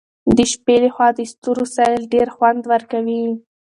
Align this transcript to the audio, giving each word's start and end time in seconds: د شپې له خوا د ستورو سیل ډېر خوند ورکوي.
د 0.37 0.39
شپې 0.51 0.75
له 0.83 0.89
خوا 0.95 1.07
د 1.17 1.19
ستورو 1.31 1.65
سیل 1.75 2.01
ډېر 2.13 2.27
خوند 2.35 2.61
ورکوي. 2.73 3.23